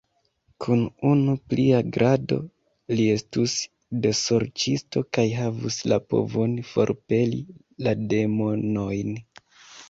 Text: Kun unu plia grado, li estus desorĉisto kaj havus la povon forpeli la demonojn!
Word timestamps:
Kun 0.63 0.79
unu 1.07 1.33
plia 1.51 1.81
grado, 1.97 2.37
li 2.99 3.05
estus 3.15 3.53
desorĉisto 4.05 5.05
kaj 5.19 5.27
havus 5.41 5.79
la 5.93 6.01
povon 6.15 6.57
forpeli 6.71 7.43
la 7.89 7.95
demonojn! 8.17 9.15